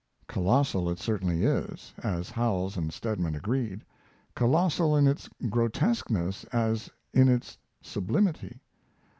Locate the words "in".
4.97-5.05, 7.13-7.29